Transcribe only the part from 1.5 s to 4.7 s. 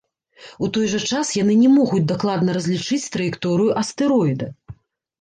не могуць дакладна разлічыць траекторыю астэроіда.